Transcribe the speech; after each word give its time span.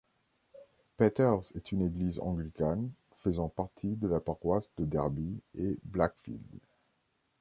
Peter's 0.97 1.51
est 1.55 1.71
une 1.71 1.83
église 1.83 2.17
anglicane, 2.21 2.89
faisant 3.19 3.49
partie 3.49 3.95
de 3.97 4.07
la 4.07 4.19
paroisse 4.19 4.71
de 4.79 4.85
Derby 4.85 5.39
et 5.53 5.77
Blackville. 5.83 6.39